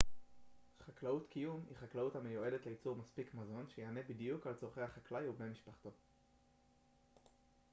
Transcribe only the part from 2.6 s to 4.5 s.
לייצור מספיק מזון שיענה בדיוק